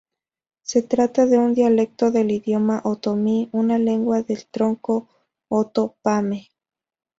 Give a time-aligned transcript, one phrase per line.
[0.63, 5.07] Se trata de un dialecto del idioma otomí, una lengua del tronco
[5.47, 6.49] Oto-pame.